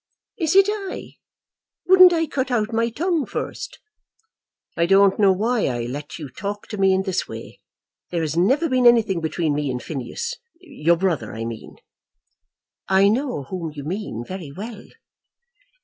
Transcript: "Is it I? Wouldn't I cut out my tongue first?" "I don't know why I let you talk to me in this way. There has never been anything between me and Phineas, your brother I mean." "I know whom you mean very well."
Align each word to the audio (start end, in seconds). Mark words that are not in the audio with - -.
"Is 0.39 0.55
it 0.55 0.65
I? 0.67 1.17
Wouldn't 1.85 2.11
I 2.11 2.25
cut 2.25 2.49
out 2.49 2.73
my 2.73 2.89
tongue 2.89 3.23
first?" 3.27 3.77
"I 4.75 4.87
don't 4.87 5.19
know 5.19 5.31
why 5.31 5.67
I 5.67 5.81
let 5.83 6.17
you 6.17 6.27
talk 6.29 6.65
to 6.69 6.79
me 6.79 6.91
in 6.91 7.03
this 7.03 7.27
way. 7.27 7.59
There 8.09 8.21
has 8.21 8.35
never 8.35 8.67
been 8.67 8.87
anything 8.87 9.21
between 9.21 9.53
me 9.53 9.69
and 9.69 9.79
Phineas, 9.79 10.37
your 10.55 10.97
brother 10.97 11.35
I 11.35 11.45
mean." 11.45 11.75
"I 12.87 13.09
know 13.09 13.43
whom 13.43 13.73
you 13.75 13.83
mean 13.83 14.25
very 14.27 14.51
well." 14.51 14.85